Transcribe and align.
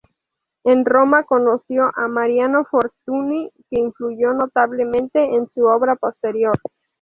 En 0.63 0.83
Roma 0.83 1.25
conoció 1.25 1.91
a 1.95 2.07
Mariano 2.07 2.65
Fortuny 2.65 3.51
que 3.69 3.79
influyó 3.79 4.33
notablemente 4.33 5.35
en 5.35 5.47
su 5.53 5.65
obra 5.65 5.95
posterior. 5.95 6.57